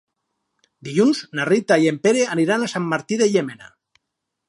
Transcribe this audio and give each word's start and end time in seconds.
Dilluns 0.87 1.21
na 1.39 1.45
Rita 1.51 1.79
i 1.85 1.91
en 1.91 2.01
Pere 2.07 2.25
aniran 2.37 2.65
a 2.65 2.73
Sant 2.75 2.91
Martí 2.97 3.25
de 3.25 3.33
Llémena. 3.37 3.73